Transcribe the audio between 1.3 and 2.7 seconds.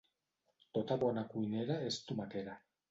cuinera és tomaquera.